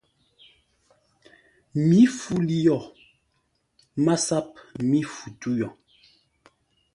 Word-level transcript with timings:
Mǐ 1.87 1.99
fu 2.19 2.33
li 2.47 2.57
yo! 2.67 2.79
MASAP 4.05 4.49
mí 4.89 4.99
fu 5.13 5.27
tû 5.39 5.49
yo. 5.59 5.69